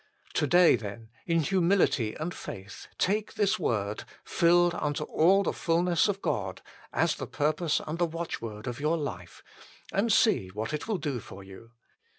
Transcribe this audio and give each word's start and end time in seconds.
To 0.33 0.47
day, 0.47 0.75
then, 0.77 1.09
in 1.27 1.41
humility 1.41 2.15
and 2.15 2.33
faith 2.33 2.87
take 2.97 3.35
this 3.35 3.59
word," 3.59 4.03
FILLED 4.23 4.73
UNTO 4.73 5.03
ALL 5.03 5.43
THE 5.43 5.53
FULNESS 5.53 6.07
OF 6.07 6.23
GOD," 6.23 6.63
as 6.91 7.13
the 7.13 7.27
purpose 7.27 7.79
and 7.85 7.99
the 7.99 8.07
watchword 8.07 8.65
of 8.65 8.79
your 8.79 8.97
life, 8.97 9.43
and 9.93 10.11
see 10.11 10.47
what 10.47 10.73
it 10.73 10.87
will 10.87 10.97
do 10.97 11.19
for 11.19 11.43
you. 11.43 11.73